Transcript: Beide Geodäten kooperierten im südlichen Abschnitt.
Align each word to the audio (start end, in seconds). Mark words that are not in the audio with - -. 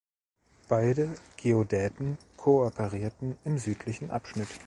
Beide 0.67 1.13
Geodäten 1.37 2.17
kooperierten 2.35 3.37
im 3.45 3.59
südlichen 3.59 4.09
Abschnitt. 4.09 4.47